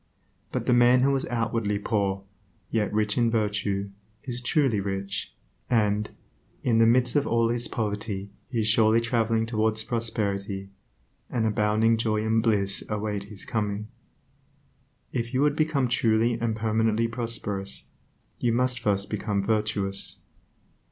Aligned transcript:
But 0.51 0.65
the 0.65 0.73
man 0.73 1.01
who 1.01 1.15
is 1.15 1.27
outwardly 1.27 1.77
poor, 1.77 2.23
yet 2.71 2.91
rich 2.91 3.19
in 3.19 3.29
virtue, 3.29 3.91
is 4.23 4.41
truly 4.41 4.79
rich, 4.79 5.35
and, 5.69 6.09
in 6.63 6.79
the 6.79 6.87
midst 6.87 7.15
of 7.15 7.27
all 7.27 7.49
his 7.49 7.67
poverty 7.67 8.31
he 8.49 8.61
is 8.61 8.67
surely 8.67 8.99
traveling 8.99 9.45
towards 9.45 9.83
prosperity; 9.83 10.69
and 11.29 11.45
abounding 11.45 11.97
joy 11.97 12.25
and 12.25 12.41
bliss 12.41 12.83
await 12.89 13.25
his 13.25 13.45
coming. 13.45 13.89
If 15.11 15.35
you 15.35 15.41
would 15.41 15.55
become 15.55 15.87
truly 15.87 16.33
and 16.33 16.55
permanently 16.55 17.07
prosperous, 17.07 17.87
you 18.39 18.51
must 18.53 18.79
first 18.79 19.07
become 19.07 19.43
virtuous. 19.43 20.19